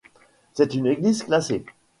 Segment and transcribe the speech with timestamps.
[0.53, 1.63] C’est une église classée.